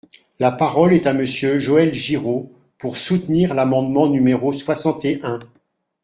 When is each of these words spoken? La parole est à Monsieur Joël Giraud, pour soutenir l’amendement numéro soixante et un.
La 0.39 0.51
parole 0.51 0.95
est 0.95 1.05
à 1.05 1.13
Monsieur 1.13 1.59
Joël 1.59 1.93
Giraud, 1.93 2.51
pour 2.79 2.97
soutenir 2.97 3.53
l’amendement 3.53 4.07
numéro 4.07 4.51
soixante 4.51 5.05
et 5.05 5.19
un. 5.21 5.37